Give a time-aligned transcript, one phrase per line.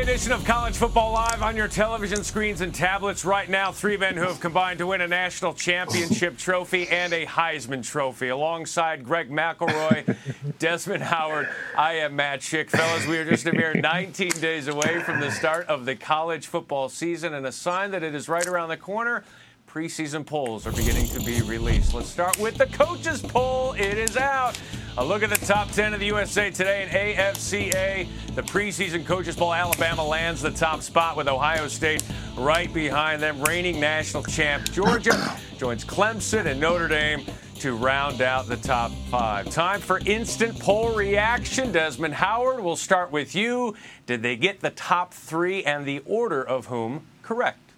[0.00, 3.70] Edition of College Football Live on your television screens and tablets right now.
[3.70, 8.28] Three men who have combined to win a national championship trophy and a Heisman Trophy.
[8.28, 10.16] Alongside Greg McElroy,
[10.58, 12.70] Desmond Howard, I am Matt Schick.
[12.70, 16.46] Fellas, we are just a mere 19 days away from the start of the college
[16.46, 19.22] football season, and a sign that it is right around the corner
[19.68, 21.94] preseason polls are beginning to be released.
[21.94, 23.74] Let's start with the coaches poll.
[23.74, 24.58] It is out.
[24.98, 28.08] A look at the top 10 of the USA Today and AFCA.
[28.34, 32.02] The preseason coaches poll, Alabama lands the top spot with Ohio State
[32.36, 33.40] right behind them.
[33.42, 37.24] Reigning national champ Georgia joins Clemson and Notre Dame
[37.60, 39.48] to round out the top five.
[39.50, 41.70] Time for instant poll reaction.
[41.70, 43.76] Desmond Howard, we'll start with you.
[44.06, 47.69] Did they get the top three and the order of whom correct?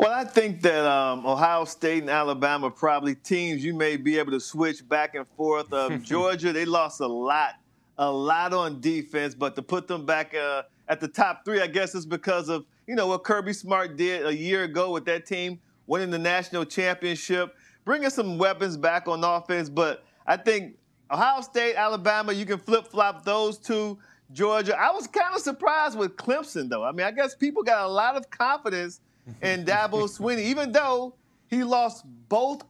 [0.00, 4.32] Well, I think that um, Ohio State and Alabama probably teams you may be able
[4.32, 5.70] to switch back and forth.
[5.74, 7.56] Um, Georgia, they lost a lot,
[7.98, 11.66] a lot on defense, but to put them back uh, at the top three, I
[11.66, 15.26] guess is because of you know what Kirby Smart did a year ago with that
[15.26, 19.68] team, winning the national championship, bringing some weapons back on offense.
[19.68, 20.78] But I think
[21.10, 23.98] Ohio State, Alabama, you can flip flop those two.
[24.32, 26.84] Georgia, I was kind of surprised with Clemson though.
[26.84, 29.02] I mean, I guess people got a lot of confidence
[29.42, 31.14] and Dabo Swinney, even though
[31.48, 32.62] he lost both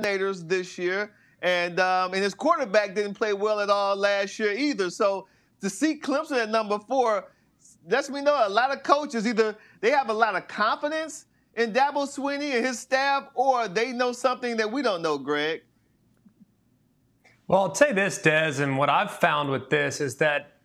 [0.00, 4.52] coordinators this year, and um, and his quarterback didn't play well at all last year
[4.52, 4.90] either.
[4.90, 5.26] So
[5.60, 7.28] to see Clemson at number four
[7.88, 11.72] lets me know a lot of coaches either they have a lot of confidence in
[11.72, 15.62] Dabo Swinney and his staff, or they know something that we don't know, Greg.
[17.48, 20.57] Well, I'll say this, Des, and what I've found with this is that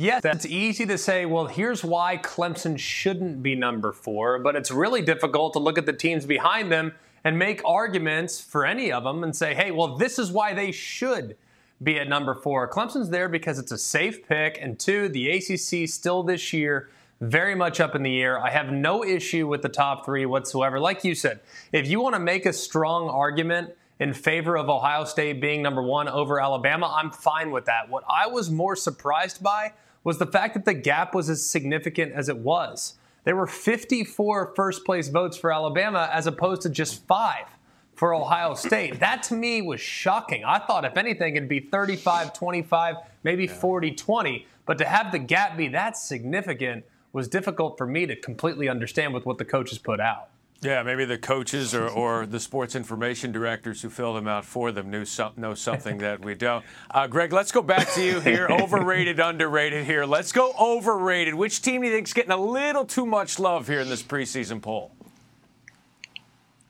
[0.00, 4.70] Yes, it's easy to say, well, here's why Clemson shouldn't be number four, but it's
[4.70, 9.04] really difficult to look at the teams behind them and make arguments for any of
[9.04, 11.36] them and say, hey, well, this is why they should
[11.82, 12.66] be at number four.
[12.66, 16.88] Clemson's there because it's a safe pick, and two, the ACC still this year
[17.20, 18.42] very much up in the air.
[18.42, 20.80] I have no issue with the top three whatsoever.
[20.80, 21.40] Like you said,
[21.72, 25.82] if you want to make a strong argument in favor of Ohio State being number
[25.82, 27.90] one over Alabama, I'm fine with that.
[27.90, 29.74] What I was more surprised by
[30.04, 32.94] was the fact that the gap was as significant as it was.
[33.24, 37.46] There were 54 first place votes for Alabama as opposed to just five
[37.94, 38.98] for Ohio State.
[39.00, 40.42] That to me was shocking.
[40.42, 44.46] I thought, if anything, it'd be 35 25, maybe 40 20.
[44.64, 49.12] But to have the gap be that significant was difficult for me to completely understand
[49.12, 50.29] with what the coaches put out.
[50.62, 54.70] Yeah, maybe the coaches or, or the sports information directors who fill them out for
[54.72, 56.62] them knew some, know something that we don't.
[56.90, 58.46] Uh, Greg, let's go back to you here.
[58.50, 60.04] Overrated, underrated here.
[60.04, 61.34] Let's go overrated.
[61.34, 64.02] Which team do you think is getting a little too much love here in this
[64.02, 64.92] preseason poll?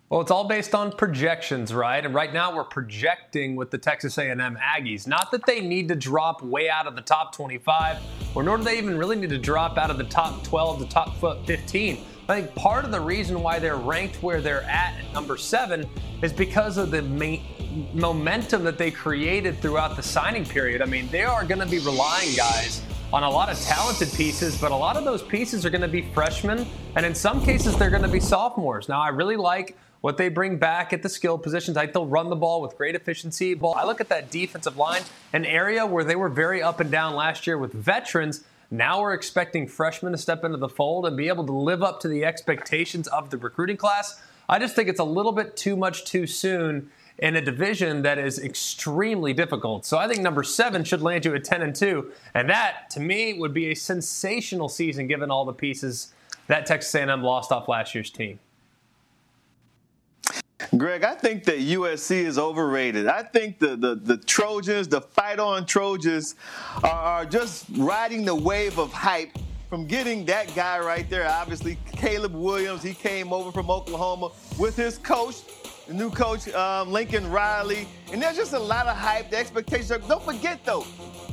[0.09, 2.05] Well, it's all based on projections, right?
[2.05, 5.09] And right now we're projecting with the Texas A&M Aggies.
[5.09, 7.99] Not that they need to drop way out of the top 25,
[8.35, 10.89] or nor do they even really need to drop out of the top 12 to
[10.89, 12.05] top 15.
[12.31, 15.85] I think part of the reason why they're ranked where they're at at number seven
[16.23, 17.03] is because of the
[17.93, 20.81] momentum that they created throughout the signing period.
[20.81, 22.83] I mean, they are going to be relying, guys,
[23.13, 25.89] on a lot of talented pieces, but a lot of those pieces are going to
[25.89, 28.89] be freshmen, and in some cases, they're going to be sophomores.
[28.89, 31.77] Now, I really like what they bring back at the skill positions.
[31.77, 33.59] I think they'll run the ball with great efficiency.
[33.61, 35.03] I look at that defensive line,
[35.33, 39.15] an area where they were very up and down last year with veterans now we're
[39.15, 42.25] expecting freshmen to step into the fold and be able to live up to the
[42.25, 44.21] expectations of the recruiting class.
[44.49, 48.19] I just think it's a little bit too much too soon in a division that
[48.19, 49.85] is extremely difficult.
[49.85, 52.11] So I think number seven should land you at 10 and 2.
[52.35, 56.15] And that, to me, would be a sensational season given all the pieces
[56.47, 58.39] that Texas A&M lost off last year's team.
[60.77, 63.07] Greg, I think that USC is overrated.
[63.07, 66.35] I think the, the, the Trojans, the fight on Trojans,
[66.83, 69.31] are, are just riding the wave of hype
[69.69, 71.29] from getting that guy right there.
[71.29, 75.37] Obviously, Caleb Williams, he came over from Oklahoma with his coach,
[75.87, 77.89] the new coach, um, Lincoln Riley.
[78.13, 79.31] And there's just a lot of hype.
[79.31, 80.85] The expectations are, don't forget though,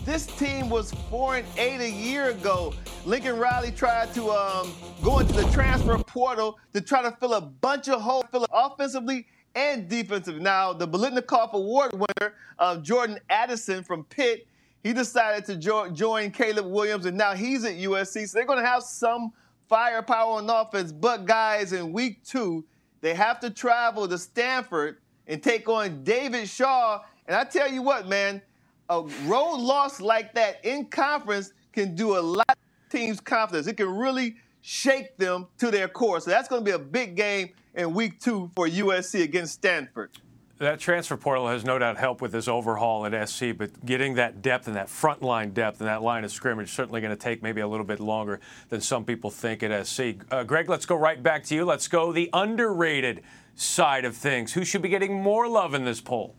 [0.05, 2.73] this team was four and eight a year ago.
[3.05, 4.71] Lincoln Riley tried to um,
[5.03, 9.27] go into the transfer portal to try to fill a bunch of holes, fill offensively
[9.55, 10.41] and defensively.
[10.41, 14.47] Now, the Biletnikoff Award winner, uh, Jordan Addison from Pitt,
[14.83, 18.27] he decided to jo- join Caleb Williams, and now he's at USC.
[18.27, 19.33] So they're going to have some
[19.67, 20.91] firepower on offense.
[20.91, 22.63] But, guys, in week two,
[23.01, 24.97] they have to travel to Stanford
[25.27, 27.01] and take on David Shaw.
[27.27, 28.41] And I tell you what, man,
[28.89, 32.55] a road loss like that in conference can do a lot of
[32.89, 33.67] teams' confidence.
[33.67, 36.19] It can really shake them to their core.
[36.19, 40.11] So that's going to be a big game in week two for USC against Stanford.
[40.59, 44.41] That transfer portal has no doubt helped with this overhaul at SC, but getting that
[44.41, 47.43] depth and that front line depth and that line of scrimmage certainly going to take
[47.43, 48.39] maybe a little bit longer
[48.69, 50.15] than some people think at SC.
[50.31, 51.63] Uh, Greg, let's go right back to you.
[51.63, 53.21] Let's go the underrated
[53.53, 54.53] side of things.
[54.53, 56.35] Who should be getting more love in this poll?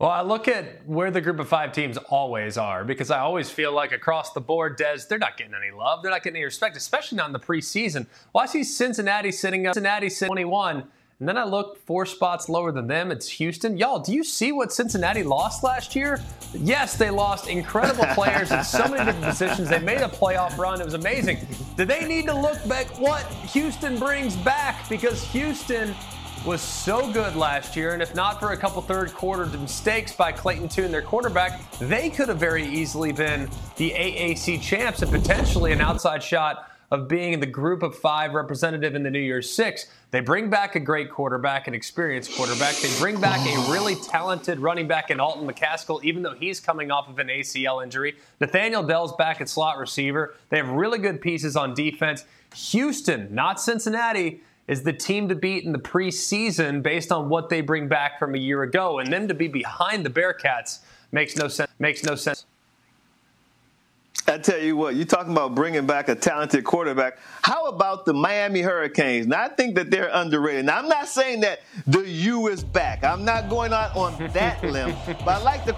[0.00, 3.48] Well, I look at where the group of five teams always are because I always
[3.48, 6.02] feel like across the board, Des, they're not getting any love.
[6.02, 8.08] They're not getting any respect, especially not in the preseason.
[8.32, 10.84] Well, I see Cincinnati sitting up, Cincinnati sitting 21,
[11.20, 13.12] and then I look four spots lower than them.
[13.12, 13.76] It's Houston.
[13.76, 16.20] Y'all, do you see what Cincinnati lost last year?
[16.52, 19.68] Yes, they lost incredible players in so many different positions.
[19.68, 20.80] They made a playoff run.
[20.80, 21.38] It was amazing.
[21.76, 23.22] Do they need to look back what
[23.52, 24.88] Houston brings back?
[24.88, 25.94] Because Houston
[26.44, 30.30] was so good last year, and if not for a couple third quarter mistakes by
[30.30, 35.72] Clayton Tune, their quarterback, they could have very easily been the AAC champs and potentially
[35.72, 39.86] an outside shot of being the group of five representative in the New Year's Six.
[40.12, 42.76] They bring back a great quarterback, an experienced quarterback.
[42.76, 46.92] They bring back a really talented running back in Alton McCaskill, even though he's coming
[46.92, 48.14] off of an ACL injury.
[48.40, 50.36] Nathaniel Dell's back at slot receiver.
[50.50, 52.26] They have really good pieces on defense.
[52.54, 57.60] Houston, not Cincinnati is the team to beat in the preseason based on what they
[57.60, 59.00] bring back from a year ago.
[59.00, 60.78] And then to be behind the Bearcats
[61.10, 61.72] makes no sense.
[61.80, 62.46] Makes no sense.
[64.26, 67.18] I tell you what, you're talking about bringing back a talented quarterback.
[67.42, 69.26] How about the Miami Hurricanes?
[69.26, 70.64] Now, I think that they're underrated.
[70.64, 73.04] Now, I'm not saying that the U is back.
[73.04, 75.72] I'm not going out on that limb, but I like the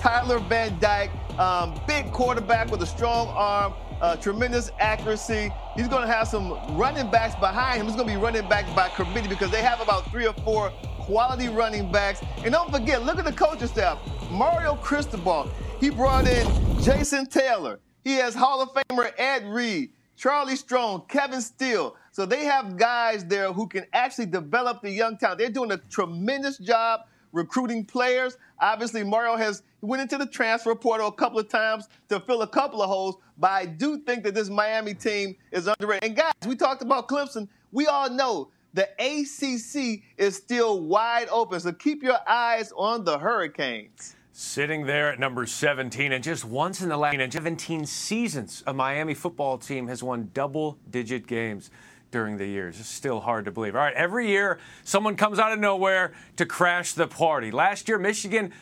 [0.00, 5.50] Tyler Van Dyke, um, big quarterback with a strong arm uh, tremendous accuracy.
[5.74, 7.86] He's going to have some running backs behind him.
[7.86, 10.70] He's going to be running back by committee because they have about three or four
[10.98, 12.20] quality running backs.
[12.44, 13.98] And don't forget, look at the coaching staff.
[14.30, 15.50] Mario Cristobal,
[15.80, 16.46] he brought in
[16.82, 17.78] Jason Taylor.
[18.02, 21.94] He has Hall of Famer Ed Reed, Charlie Strong, Kevin Steele.
[22.10, 25.38] So they have guys there who can actually develop the young talent.
[25.38, 27.02] They're doing a tremendous job
[27.32, 28.38] recruiting players.
[28.60, 32.48] Obviously, Mario has went into the transfer portal a couple of times to fill a
[32.48, 36.08] couple of holes, but I do think that this Miami team is underrated.
[36.08, 37.48] And guys, we talked about Clemson.
[37.70, 43.18] We all know the ACC is still wide open, so keep your eyes on the
[43.18, 44.16] Hurricanes.
[44.40, 49.12] Sitting there at number 17, and just once in the last 17 seasons, a Miami
[49.12, 51.72] football team has won double digit games
[52.12, 52.78] during the years.
[52.78, 53.74] It's still hard to believe.
[53.74, 57.50] All right, every year someone comes out of nowhere to crash the party.
[57.50, 58.52] Last year, Michigan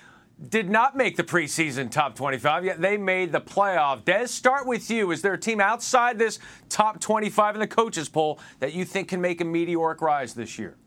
[0.49, 4.03] did not make the preseason top 25, yet they made the playoff.
[4.03, 5.11] Des, start with you.
[5.11, 6.39] Is there a team outside this
[6.71, 10.59] top 25 in the coaches poll that you think can make a meteoric rise this
[10.59, 10.79] year?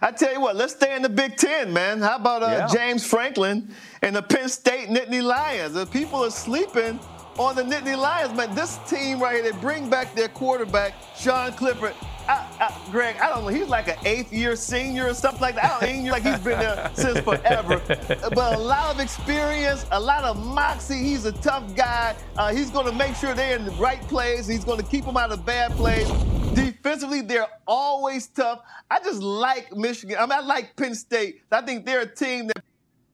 [0.00, 2.00] I tell you what, let's stay in the Big Ten, man.
[2.00, 2.66] How about uh, yeah.
[2.72, 5.74] James Franklin and the Penn State Nittany Lions?
[5.74, 7.00] The people are sleeping
[7.36, 8.54] on the Nittany Lions, man.
[8.54, 11.94] This team right here, they bring back their quarterback, Sean Clifford.
[12.28, 13.48] I, I, Greg, I don't know.
[13.48, 15.82] He's like an eighth year senior or something like that.
[15.82, 17.80] I don't know, like he's been there since forever.
[18.34, 21.02] But a lot of experience, a lot of moxie.
[21.02, 22.14] He's a tough guy.
[22.36, 24.46] Uh, he's going to make sure they're in the right place.
[24.46, 26.08] He's going to keep them out of bad plays.
[26.64, 28.62] Defensively, they're always tough.
[28.90, 30.16] I just like Michigan.
[30.18, 31.42] I mean, I like Penn State.
[31.52, 32.64] I think they're a team that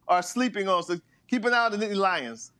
[0.08, 0.82] are sleeping on.
[0.82, 0.98] So
[1.28, 2.52] keep an eye on the Lions.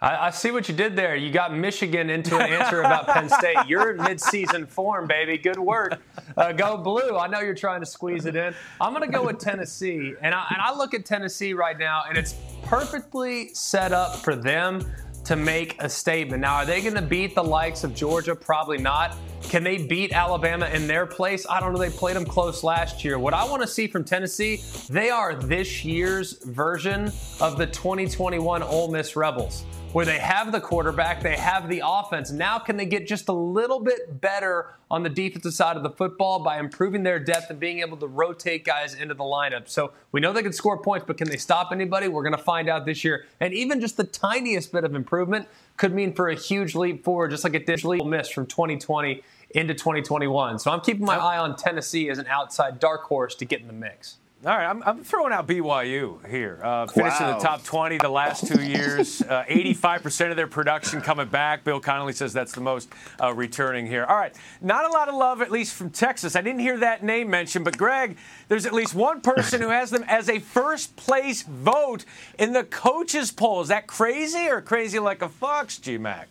[0.00, 1.16] I, I, see what you did there.
[1.16, 3.56] You got Michigan into an answer about Penn State.
[3.66, 5.38] You're in midseason form, baby.
[5.38, 6.02] Good work.
[6.36, 7.16] Uh, go blue.
[7.16, 8.54] I know you're trying to squeeze it in.
[8.78, 10.12] I'm going to go with Tennessee.
[10.20, 14.36] And I, and I look at Tennessee right now, and it's perfectly set up for
[14.36, 14.84] them
[15.26, 16.40] to make a statement.
[16.40, 18.34] Now, are they going to beat the likes of Georgia?
[18.36, 19.16] Probably not.
[19.42, 21.44] Can they beat Alabama in their place?
[21.50, 21.80] I don't know.
[21.80, 23.18] They played them close last year.
[23.18, 28.62] What I want to see from Tennessee, they are this year's version of the 2021
[28.62, 29.64] Ole Miss Rebels
[29.96, 32.30] where they have the quarterback, they have the offense.
[32.30, 35.88] Now, can they get just a little bit better on the defensive side of the
[35.88, 39.70] football by improving their depth and being able to rotate guys into the lineup?
[39.70, 42.08] So we know they can score points, but can they stop anybody?
[42.08, 43.24] We're going to find out this year.
[43.40, 45.48] And even just the tiniest bit of improvement
[45.78, 49.22] could mean for a huge leap forward, just like it did miss from 2020
[49.52, 50.58] into 2021.
[50.58, 53.66] So I'm keeping my eye on Tennessee as an outside dark horse to get in
[53.66, 54.18] the mix.
[54.44, 56.60] All right, I'm, I'm, throwing out BYU here.
[56.62, 57.30] Uh, finished wow.
[57.30, 59.06] in the top 20 the last two years.
[59.26, 61.64] Uh, 85% of their production coming back.
[61.64, 62.88] Bill Connelly says that's the most
[63.20, 64.04] uh, returning here.
[64.04, 66.36] All right, not a lot of love, at least from Texas.
[66.36, 68.16] I didn't hear that name mentioned, but Greg,
[68.48, 72.04] there's at least one person who has them as a first place vote
[72.38, 73.62] in the coaches poll.
[73.62, 76.26] Is that crazy or crazy like a fox, GMAC?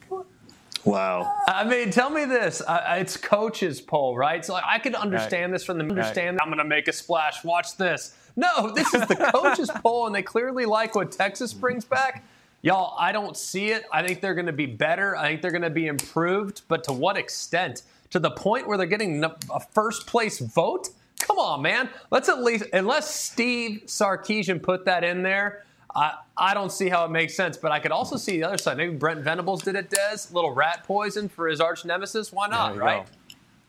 [0.85, 1.33] Wow.
[1.47, 2.61] I mean, tell me this.
[2.61, 4.45] Uh, it's coaches poll, right?
[4.45, 5.55] So like, I could understand right.
[5.57, 6.37] this from the understand.
[6.37, 6.43] Right.
[6.43, 7.43] I'm going to make a splash.
[7.43, 8.15] Watch this.
[8.35, 12.23] No, this is the coaches poll, and they clearly like what Texas brings back.
[12.61, 13.85] Y'all, I don't see it.
[13.91, 15.15] I think they're going to be better.
[15.15, 16.61] I think they're going to be improved.
[16.67, 17.83] But to what extent?
[18.11, 20.89] To the point where they're getting a first place vote?
[21.19, 21.89] Come on, man.
[22.11, 25.65] Let's at least, unless Steve Sarkisian put that in there,
[25.95, 28.57] I, I don't see how it makes sense, but I could also see the other
[28.57, 28.75] side.
[28.75, 30.33] Maybe Brent Venables did it, Des.
[30.33, 32.33] Little rat poison for his arch nemesis.
[32.33, 33.05] Why not, right?
[33.05, 33.11] Go.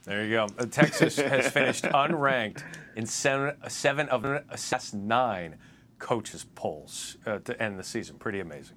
[0.07, 0.47] There you go.
[0.59, 2.63] Uh, Texas has finished unranked
[2.97, 4.25] in seven, seven of
[4.93, 5.57] nine
[5.99, 8.17] coaches' polls uh, to end the season.
[8.17, 8.77] Pretty amazing.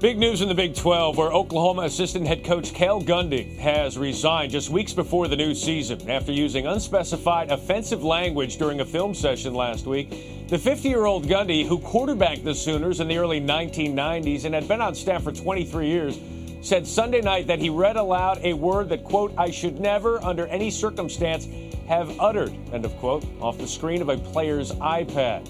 [0.00, 4.52] Big news in the Big 12, where Oklahoma assistant head coach Cale Gundy has resigned
[4.52, 9.54] just weeks before the new season after using unspecified offensive language during a film session
[9.54, 10.35] last week.
[10.48, 14.68] The 50 year old Gundy, who quarterbacked the Sooners in the early 1990s and had
[14.68, 16.20] been on staff for 23 years,
[16.60, 20.46] said Sunday night that he read aloud a word that, quote, I should never, under
[20.46, 21.48] any circumstance,
[21.88, 25.48] have uttered, end of quote, off the screen of a player's iPad.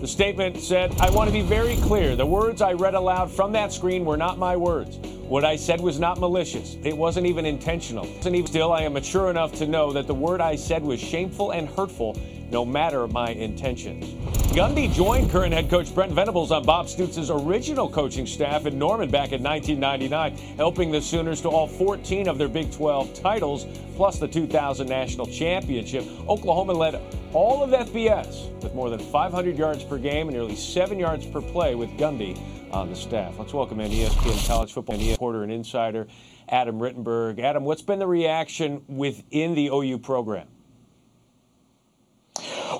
[0.00, 2.16] The statement said, I want to be very clear.
[2.16, 4.96] The words I read aloud from that screen were not my words.
[4.96, 6.76] What I said was not malicious.
[6.82, 8.08] It wasn't even intentional.
[8.20, 11.68] Still, I am mature enough to know that the word I said was shameful and
[11.68, 12.20] hurtful,
[12.52, 14.12] no matter my intentions.
[14.52, 19.10] Gundy joined current head coach Brent Venables on Bob Stoops' original coaching staff in Norman
[19.10, 23.66] back in 1999, helping the Sooners to all 14 of their Big 12 titles,
[23.96, 26.04] plus the 2000 National Championship.
[26.28, 27.00] Oklahoma led
[27.32, 31.40] all of FBS with more than 500 yards per game and nearly seven yards per
[31.40, 32.38] play with Gundy
[32.70, 33.38] on the staff.
[33.38, 36.06] Let's welcome in ESPN college football reporter and insider
[36.50, 37.38] Adam Rittenberg.
[37.38, 40.46] Adam, what's been the reaction within the OU program?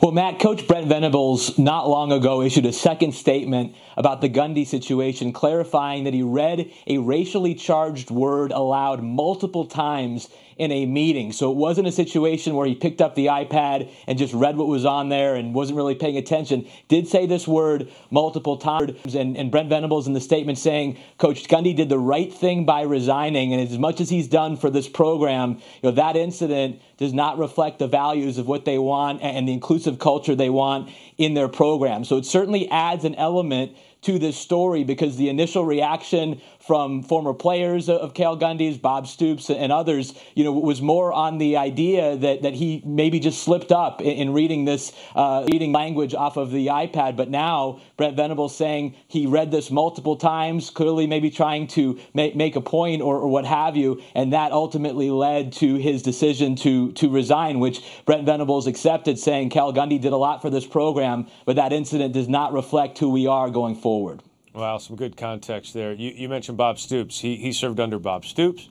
[0.02, 4.66] Well, Matt, Coach Brent Venables not long ago issued a second statement about the Gundy
[4.66, 11.32] situation, clarifying that he read a racially charged word aloud multiple times in a meeting.
[11.32, 14.68] So it wasn't a situation where he picked up the iPad and just read what
[14.68, 16.68] was on there and wasn't really paying attention.
[16.88, 19.14] Did say this word multiple times.
[19.14, 22.82] And, and Brent Venables in the statement saying Coach Gundy did the right thing by
[22.82, 23.52] resigning.
[23.52, 27.38] And as much as he's done for this program, you know, that incident does not
[27.38, 31.49] reflect the values of what they want and the inclusive culture they want in their
[31.49, 32.04] program.
[32.04, 37.35] So it certainly adds an element to this story because the initial reaction from former
[37.35, 42.16] players of Cale Gundy's, Bob Stoops, and others, you know, was more on the idea
[42.16, 46.37] that, that he maybe just slipped up in, in reading this, uh, reading language off
[46.37, 47.16] of the iPad.
[47.16, 52.37] But now Brent Venables saying he read this multiple times, clearly maybe trying to make,
[52.37, 56.54] make a point or, or what have you, and that ultimately led to his decision
[56.57, 60.66] to to resign, which Brent Venables accepted, saying Cale Gundy did a lot for this
[60.66, 64.23] program, but that incident does not reflect who we are going forward.
[64.54, 65.92] Wow, some good context there.
[65.92, 67.21] You, you mentioned Bob Stoops.
[67.21, 68.68] He, he served under Bob Stoops,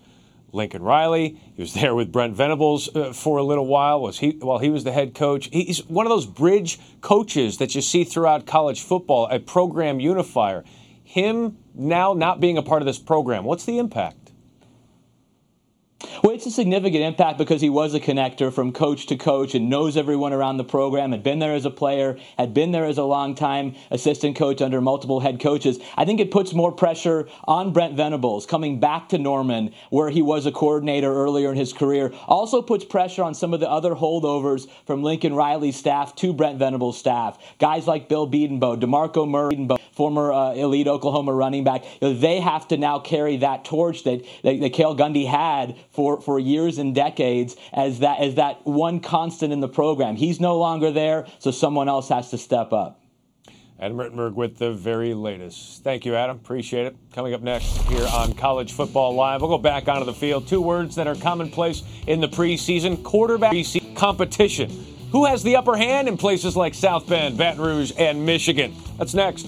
[0.52, 1.40] Lincoln Riley.
[1.56, 4.00] He was there with Brent Venables uh, for a little while.
[4.00, 5.50] Was he while he was the head coach?
[5.52, 10.64] He's one of those bridge coaches that you see throughout college football, a program unifier.
[11.04, 14.21] Him now not being a part of this program, what's the impact?
[16.24, 19.70] Well, it's a significant impact because he was a connector from coach to coach and
[19.70, 22.98] knows everyone around the program, had been there as a player, had been there as
[22.98, 25.80] a long-time assistant coach under multiple head coaches.
[25.98, 30.22] I think it puts more pressure on Brent Venables coming back to Norman, where he
[30.22, 32.14] was a coordinator earlier in his career.
[32.28, 36.60] Also puts pressure on some of the other holdovers from Lincoln Riley's staff to Brent
[36.60, 37.38] Venables' staff.
[37.60, 41.84] Guys like Bill Bedenbaugh, DeMarco Murray, former uh, elite Oklahoma running back.
[42.02, 46.22] You know, they have to now carry that torch that, that, that Gundy had for,
[46.22, 50.16] for years and decades as that as that one constant in the program.
[50.16, 53.02] He's no longer there, so someone else has to step up.
[53.80, 55.84] Adam Rittenberg with the very latest.
[55.84, 56.38] Thank you, Adam.
[56.38, 56.96] Appreciate it.
[57.14, 60.48] Coming up next here on College Football Live, we'll go back onto the field.
[60.48, 63.56] Two words that are commonplace in the preseason quarterback
[63.96, 64.70] competition.
[65.12, 68.76] Who has the upper hand in places like South Bend, Baton Rouge, and Michigan?
[69.00, 69.48] That's next.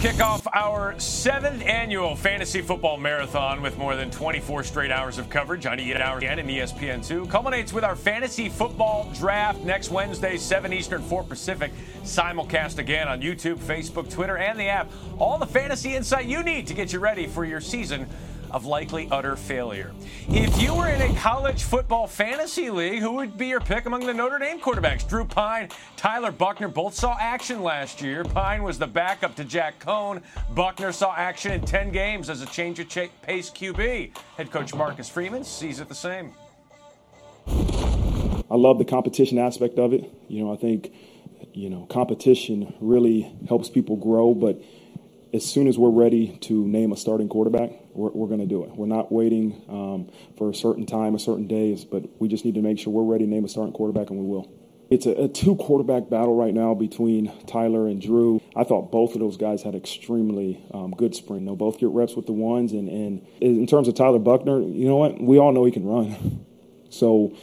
[0.00, 5.28] Kick off our seventh annual fantasy football marathon with more than 24 straight hours of
[5.28, 7.28] coverage on ESPN and ESPN2.
[7.28, 11.70] Culminates with our fantasy football draft next Wednesday, 7 Eastern, 4 Pacific.
[12.02, 14.90] Simulcast again on YouTube, Facebook, Twitter, and the app.
[15.18, 18.08] All the fantasy insight you need to get you ready for your season
[18.50, 19.92] of likely utter failure.
[20.28, 24.06] If you were in a college football fantasy league, who would be your pick among
[24.06, 25.08] the Notre Dame quarterbacks?
[25.08, 28.24] Drew Pyne, Tyler Buchner both saw action last year.
[28.24, 30.22] Pyne was the backup to Jack Coan.
[30.54, 34.16] Buchner saw action in 10 games as a change of pace QB.
[34.36, 36.32] Head coach Marcus Freeman sees it the same.
[37.46, 40.10] I love the competition aspect of it.
[40.28, 40.92] You know, I think,
[41.52, 44.60] you know, competition really helps people grow, but
[45.32, 48.64] as soon as we're ready to name a starting quarterback, we're, we're going to do
[48.64, 48.70] it.
[48.74, 52.54] We're not waiting um, for a certain time, a certain days, but we just need
[52.54, 54.50] to make sure we're ready to name a starting quarterback, and we will.
[54.90, 58.42] It's a, a two quarterback battle right now between Tyler and Drew.
[58.56, 61.44] I thought both of those guys had extremely um, good spring.
[61.44, 64.88] They'll both get reps with the ones, and, and in terms of Tyler Buchner, you
[64.88, 65.20] know what?
[65.20, 66.46] We all know he can run.
[66.92, 67.36] So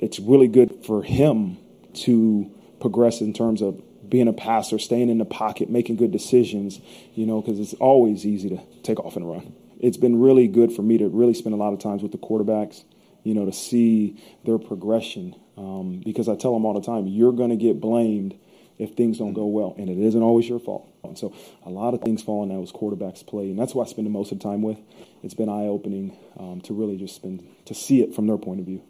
[0.00, 1.56] it's really good for him
[1.94, 6.80] to progress in terms of being a passer, staying in the pocket, making good decisions,
[7.14, 9.54] you know, because it's always easy to take off and run.
[9.78, 12.18] It's been really good for me to really spend a lot of times with the
[12.18, 12.82] quarterbacks,
[13.24, 15.34] you know, to see their progression.
[15.56, 18.38] Um, because I tell them all the time, you're going to get blamed
[18.78, 20.86] if things don't go well, and it isn't always your fault.
[21.02, 23.90] And so a lot of things fall in those quarterbacks play, and that's what I
[23.90, 24.78] spend the most of the time with.
[25.22, 28.60] It's been eye opening um, to really just spend to see it from their point
[28.60, 28.82] of view.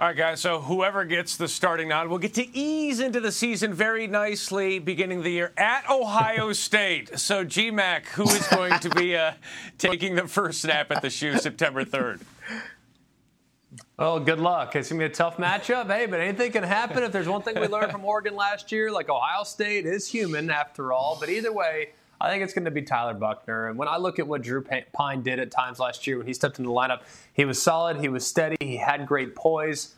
[0.00, 0.40] All right, guys.
[0.40, 4.80] So whoever gets the starting nod will get to ease into the season very nicely,
[4.80, 7.16] beginning the year at Ohio State.
[7.16, 9.34] So GMAC, who is going to be uh,
[9.78, 12.20] taking the first snap at the shoe September third?
[13.96, 14.74] Well, good luck.
[14.74, 15.86] It's going to be a tough matchup.
[15.86, 17.04] Hey, but anything can happen.
[17.04, 20.50] If there's one thing we learned from Oregon last year, like Ohio State is human
[20.50, 21.16] after all.
[21.20, 21.90] But either way,
[22.24, 23.68] I think it's going to be Tyler Buchner.
[23.68, 26.32] And when I look at what Drew Pyne did at times last year when he
[26.32, 27.02] stepped in the lineup,
[27.34, 29.94] he was solid, he was steady, he had great poise,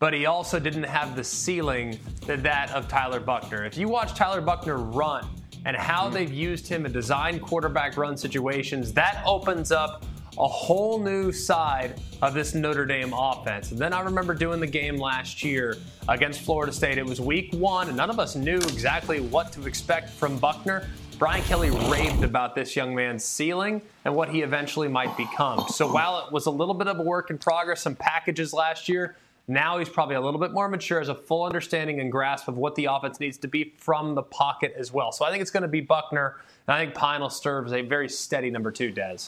[0.00, 3.64] but he also didn't have the ceiling that, that of Tyler Buchner.
[3.64, 5.24] If you watch Tyler Buchner run
[5.66, 6.14] and how mm-hmm.
[6.14, 10.04] they've used him in design quarterback run situations, that opens up
[10.36, 13.70] a whole new side of this Notre Dame offense.
[13.70, 15.76] And then I remember doing the game last year
[16.08, 16.98] against Florida State.
[16.98, 20.88] It was week one, and none of us knew exactly what to expect from Buchner.
[21.18, 25.66] Brian Kelly raved about this young man's ceiling and what he eventually might become.
[25.68, 28.88] So while it was a little bit of a work in progress, some packages last
[28.88, 29.16] year,
[29.48, 32.56] now he's probably a little bit more mature, has a full understanding and grasp of
[32.56, 35.10] what the offense needs to be from the pocket as well.
[35.10, 36.36] So I think it's going to be Buchner,
[36.68, 39.18] and I think Pyne will serve as a very steady number two, Des.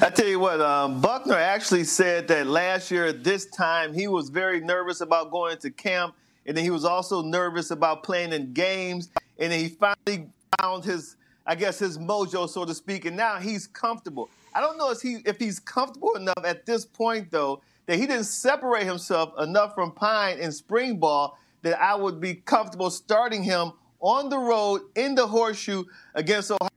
[0.00, 4.08] I tell you what, um, Buchner actually said that last year at this time he
[4.08, 6.14] was very nervous about going to camp,
[6.46, 10.28] and then he was also nervous about playing in games and he finally
[10.60, 14.30] found his, I guess, his mojo, so to speak, and now he's comfortable.
[14.54, 18.06] I don't know if he if he's comfortable enough at this point though that he
[18.06, 23.42] didn't separate himself enough from Pyne in spring ball that I would be comfortable starting
[23.42, 26.70] him on the road in the horseshoe against Ohio.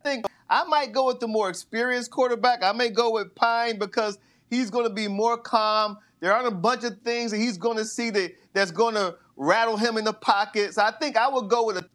[0.00, 2.62] I think I might go with the more experienced quarterback.
[2.62, 5.98] I may go with Pyne because he's going to be more calm.
[6.20, 9.16] There aren't a bunch of things that he's going to see that that's going to
[9.36, 10.78] rattle him in the pockets.
[10.78, 11.86] I think I would go with a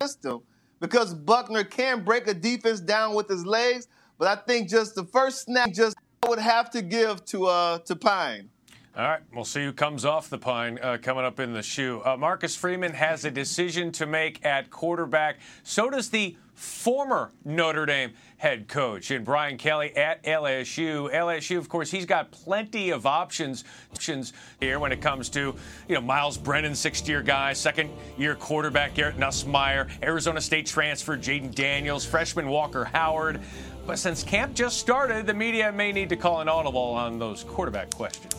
[0.00, 0.42] system
[0.80, 3.88] because Buchner can break a defense down with his legs.
[4.18, 7.78] But I think just the first snap, just I would have to give to uh,
[7.78, 8.50] to Pyne.
[8.96, 12.00] All right, we'll see who comes off the pine uh, coming up in the shoe.
[12.04, 15.40] Uh, Marcus Freeman has a decision to make at quarterback.
[15.64, 21.12] So does the former Notre Dame head coach and Brian Kelly at LSU.
[21.12, 25.54] LSU, of course, he's got plenty of options options here when it comes to
[25.88, 32.04] you know Myles Brennan, sixth-year guy, second-year quarterback Garrett Nussmeier, Arizona State transfer Jayden Daniels,
[32.04, 33.40] freshman Walker Howard.
[33.86, 37.44] But since camp just started, the media may need to call an audible on those
[37.44, 38.34] quarterback questions.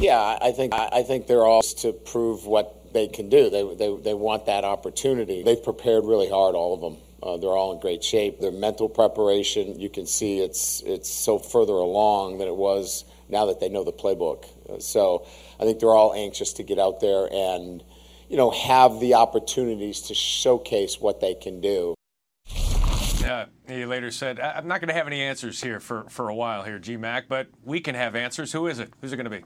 [0.00, 3.50] Yeah, I think I think they're all to prove what they can do.
[3.50, 5.42] They, they, they want that opportunity.
[5.42, 6.96] They've prepared really hard, all of them.
[7.22, 8.40] Uh, they're all in great shape.
[8.40, 13.46] Their mental preparation, you can see it's it's so further along than it was now
[13.46, 14.46] that they know the playbook.
[14.68, 15.26] Uh, so
[15.58, 17.82] I think they're all anxious to get out there and
[18.28, 21.94] you know have the opportunities to showcase what they can do.
[23.20, 26.34] Yeah, he later said, "I'm not going to have any answers here for for a
[26.34, 28.52] while here, GMAC, but we can have answers.
[28.52, 28.92] Who is it?
[29.00, 29.44] Who's it going to be?"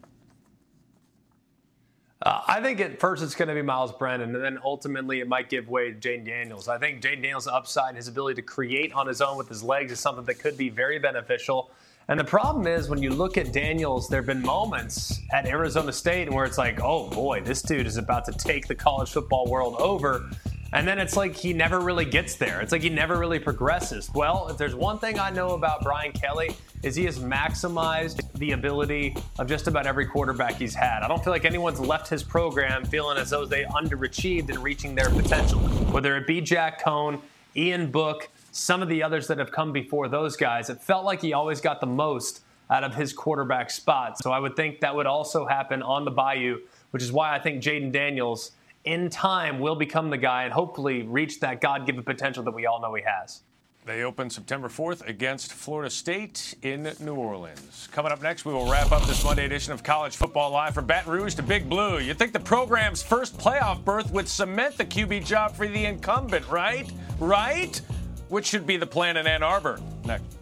[2.24, 5.26] Uh, I think at first it's going to be Myles Brennan, and then ultimately it
[5.26, 6.68] might give way to Jayden Daniels.
[6.68, 9.90] I think Jayden Daniels' upside, his ability to create on his own with his legs,
[9.90, 11.72] is something that could be very beneficial.
[12.06, 15.92] And the problem is when you look at Daniels, there have been moments at Arizona
[15.92, 19.46] State where it's like, oh boy, this dude is about to take the college football
[19.46, 20.30] world over.
[20.74, 22.60] And then it's like he never really gets there.
[22.60, 24.10] It's like he never really progresses.
[24.14, 28.52] Well, if there's one thing I know about Brian Kelly, is he has maximized the
[28.52, 31.02] ability of just about every quarterback he's had.
[31.02, 34.94] I don't feel like anyone's left his program feeling as though they underachieved in reaching
[34.94, 35.60] their potential.
[35.90, 37.20] Whether it be Jack Coan,
[37.54, 41.20] Ian Book, some of the others that have come before those guys, it felt like
[41.20, 44.18] he always got the most out of his quarterback spot.
[44.18, 47.38] So I would think that would also happen on the Bayou, which is why I
[47.38, 48.52] think Jayden Daniels
[48.84, 52.66] in time will become the guy and hopefully reach that God given potential that we
[52.66, 53.42] all know he has.
[53.84, 57.88] They open September 4th against Florida State in New Orleans.
[57.90, 60.86] Coming up next, we will wrap up this Monday edition of College Football Live from
[60.86, 61.98] Baton Rouge to Big Blue.
[61.98, 66.48] You'd think the program's first playoff berth would cement the QB job for the incumbent,
[66.48, 66.88] right?
[67.18, 67.80] Right?
[68.28, 69.80] Which should be the plan in Ann Arbor.
[70.04, 70.41] Next.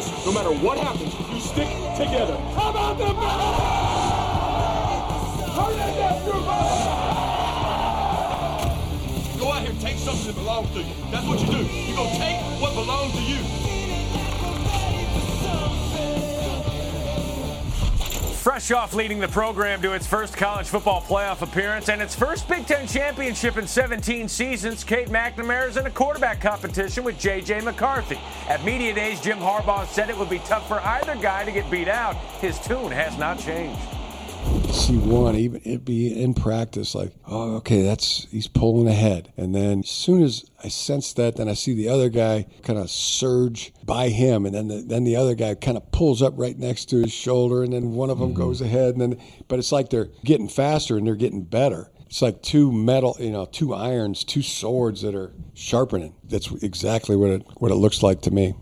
[0.00, 2.36] promise, no matter what happens, you stick together.
[2.54, 3.04] How about the
[9.38, 10.94] Go out here, take something that belongs to you.
[11.10, 11.64] That's what you do.
[11.64, 13.59] You go take what belongs to you.
[18.40, 22.48] Fresh off leading the program to its first college football playoff appearance and its first
[22.48, 27.60] Big Ten championship in 17 seasons, Cade McNamara is in a quarterback competition with J.J.
[27.60, 28.18] McCarthy.
[28.48, 31.70] At Media Days, Jim Harbaugh said it would be tough for either guy to get
[31.70, 32.16] beat out.
[32.40, 33.99] His tune has not changed
[34.74, 39.32] see one, even it be in practice, like, oh, okay, that's he's pulling ahead.
[39.36, 42.78] And then as soon as I sense that, then I see the other guy kind
[42.78, 46.34] of surge by him, and then the, then the other guy kind of pulls up
[46.36, 48.42] right next to his shoulder, and then one of them mm-hmm.
[48.42, 51.90] goes ahead, and then but it's like they're getting faster and they're getting better.
[52.06, 56.14] It's like two metal, you know, two irons, two swords that are sharpening.
[56.24, 58.54] That's exactly what it what it looks like to me.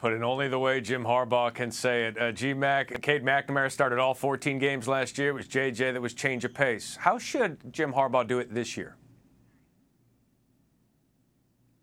[0.00, 2.18] Put it only the way Jim Harbaugh can say it.
[2.18, 5.28] Uh, G Mac, Cade McNamara started all 14 games last year.
[5.28, 6.96] It was JJ that was change of pace.
[6.96, 8.96] How should Jim Harbaugh do it this year?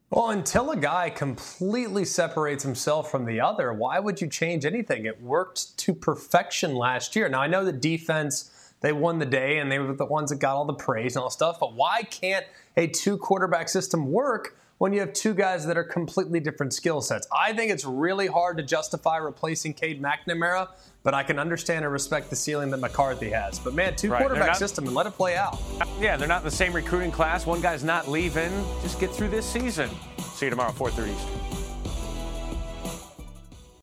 [0.10, 5.06] Well, until a guy completely separates himself from the other, why would you change anything?
[5.06, 7.30] It worked to perfection last year.
[7.30, 10.39] Now, I know the defense, they won the day and they were the ones that
[10.39, 14.58] got all the praise and all stuff, but why can't a two quarterback system work
[14.78, 17.28] when you have two guys that are completely different skill sets.
[17.36, 20.70] I think it's really hard to justify replacing Cade McNamara,
[21.04, 23.58] but I can understand and respect the ceiling that McCarthy has.
[23.60, 25.58] But man, two Right, quarterback not- system and let it play out.
[26.00, 27.46] Yeah, they're not in the same recruiting class.
[27.46, 28.52] One guy's not leaving.
[28.82, 29.90] Just get through this season.
[30.34, 31.66] See you tomorrow, 4:30 Eastern.